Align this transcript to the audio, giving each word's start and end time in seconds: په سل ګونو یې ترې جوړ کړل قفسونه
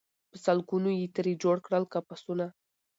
په 0.29 0.37
سل 0.45 0.57
ګونو 0.69 0.89
یې 0.99 1.05
ترې 1.15 1.33
جوړ 1.43 1.57
کړل 1.65 1.83
قفسونه 1.93 2.45